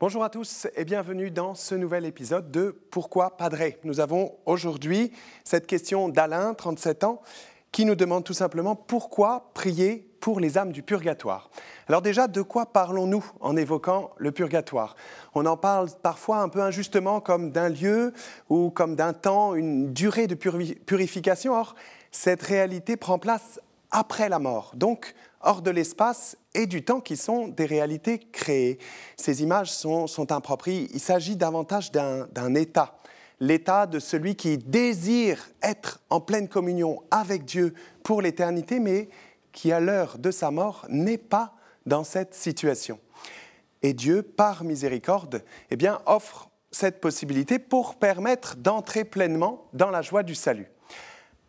[0.00, 3.78] Bonjour à tous et bienvenue dans ce nouvel épisode de Pourquoi Padré?
[3.84, 5.12] Nous avons aujourd'hui
[5.44, 7.20] cette question d'Alain, 37 ans,
[7.70, 11.50] qui nous demande tout simplement pourquoi prier pour les âmes du purgatoire.
[11.86, 14.96] Alors déjà, de quoi parlons-nous en évoquant le purgatoire?
[15.34, 18.14] On en parle parfois un peu injustement comme d'un lieu
[18.48, 21.52] ou comme d'un temps, une durée de purification.
[21.52, 21.74] Or,
[22.10, 27.16] cette réalité prend place après la mort, donc hors de l'espace et du temps qui
[27.16, 28.78] sont des réalités créées.
[29.16, 30.26] Ces images sont, sont.
[30.66, 32.98] Il s'agit davantage d'un état,
[33.40, 39.08] l'état de celui qui désire être en pleine communion avec Dieu pour l'éternité, mais
[39.52, 41.54] qui à l'heure de sa mort n'est pas
[41.86, 42.98] dans cette situation.
[43.82, 50.02] Et Dieu, par miséricorde, eh bien, offre cette possibilité pour permettre d'entrer pleinement dans la
[50.02, 50.70] joie du salut.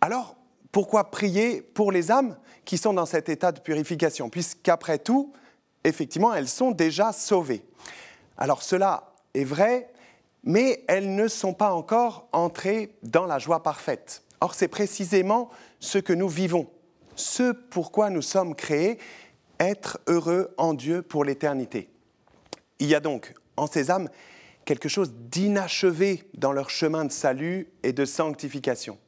[0.00, 0.36] Alors,
[0.72, 5.32] pourquoi prier pour les âmes qui sont dans cet état de purification Puisqu'après tout,
[5.84, 7.64] effectivement, elles sont déjà sauvées.
[8.38, 9.92] Alors cela est vrai,
[10.42, 14.22] mais elles ne sont pas encore entrées dans la joie parfaite.
[14.40, 16.68] Or, c'est précisément ce que nous vivons,
[17.14, 18.98] ce pourquoi nous sommes créés,
[19.60, 21.90] être heureux en Dieu pour l'éternité.
[22.80, 24.08] Il y a donc en ces âmes
[24.64, 28.98] quelque chose d'inachevé dans leur chemin de salut et de sanctification.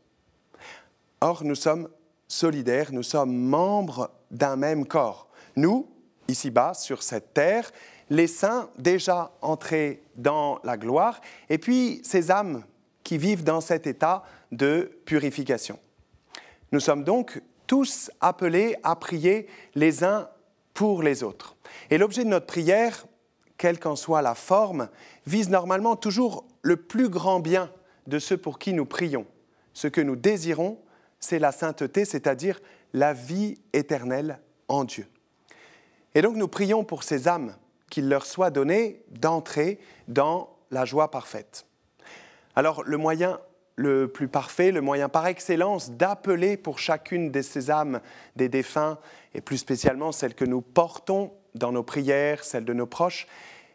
[1.24, 1.88] Or, nous sommes
[2.28, 5.30] solidaires, nous sommes membres d'un même corps.
[5.56, 5.88] Nous,
[6.28, 7.72] ici-bas, sur cette terre,
[8.10, 12.62] les saints déjà entrés dans la gloire, et puis ces âmes
[13.04, 15.78] qui vivent dans cet état de purification.
[16.72, 20.28] Nous sommes donc tous appelés à prier les uns
[20.74, 21.56] pour les autres.
[21.88, 23.06] Et l'objet de notre prière,
[23.56, 24.90] quelle qu'en soit la forme,
[25.26, 27.72] vise normalement toujours le plus grand bien
[28.08, 29.24] de ceux pour qui nous prions,
[29.72, 30.83] ce que nous désirons
[31.24, 32.60] c'est la sainteté, c'est-à-dire
[32.92, 35.06] la vie éternelle en Dieu.
[36.14, 37.56] Et donc nous prions pour ces âmes
[37.90, 41.66] qu'il leur soit donné d'entrer dans la joie parfaite.
[42.54, 43.40] Alors le moyen
[43.76, 48.00] le plus parfait, le moyen par excellence d'appeler pour chacune de ces âmes
[48.36, 48.98] des défunts,
[49.34, 53.26] et plus spécialement celles que nous portons dans nos prières, celles de nos proches,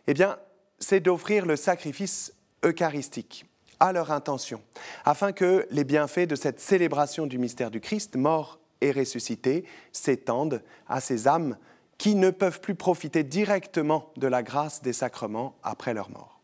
[0.08, 0.38] eh bien,
[0.78, 2.34] c'est d'offrir le sacrifice
[2.64, 3.49] eucharistique
[3.80, 4.62] à leur intention,
[5.06, 10.62] afin que les bienfaits de cette célébration du mystère du Christ, mort et ressuscité, s'étendent
[10.88, 11.58] à ces âmes
[11.98, 16.40] qui ne peuvent plus profiter directement de la grâce des sacrements après leur mort.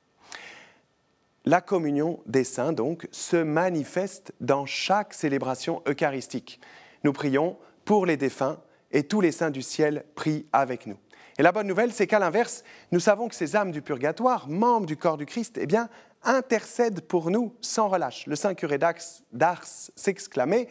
[1.45, 6.59] La communion des saints, donc, se manifeste dans chaque célébration eucharistique.
[7.03, 8.57] Nous prions pour les défunts
[8.91, 10.97] et tous les saints du ciel prient avec nous.
[11.37, 14.87] Et la bonne nouvelle, c'est qu'à l'inverse, nous savons que ces âmes du purgatoire, membres
[14.87, 15.89] du corps du Christ, eh bien,
[16.25, 18.27] intercèdent pour nous sans relâche.
[18.27, 20.67] Le saint curé d'Ars s'exclamait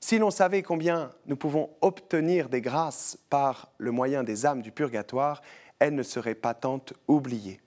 [0.00, 4.72] Si l'on savait combien nous pouvons obtenir des grâces par le moyen des âmes du
[4.72, 5.42] purgatoire,
[5.78, 7.60] elles ne seraient pas tant oubliées.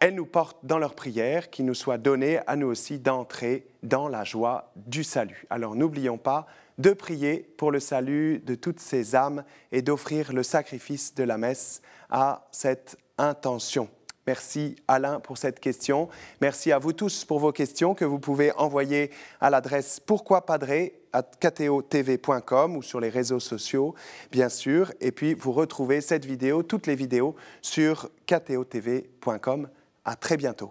[0.00, 4.08] Elles nous portent dans leurs prières, qu'il nous soit donné à nous aussi d'entrer dans
[4.08, 5.44] la joie du salut.
[5.50, 6.46] Alors n'oublions pas
[6.78, 11.36] de prier pour le salut de toutes ces âmes et d'offrir le sacrifice de la
[11.36, 13.90] messe à cette intention.
[14.30, 16.08] Merci Alain pour cette question.
[16.40, 19.10] Merci à vous tous pour vos questions que vous pouvez envoyer
[19.40, 23.92] à l'adresse pourquoipadré à kteotv.com ou sur les réseaux sociaux,
[24.30, 24.92] bien sûr.
[25.00, 29.68] Et puis vous retrouvez cette vidéo, toutes les vidéos sur kteotv.com.
[30.04, 30.70] À très bientôt.